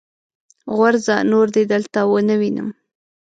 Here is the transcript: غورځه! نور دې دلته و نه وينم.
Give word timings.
غورځه! 0.75 1.15
نور 1.31 1.47
دې 1.55 1.63
دلته 1.71 1.99
و 2.09 2.15
نه 2.27 2.35
وينم. 2.39 2.69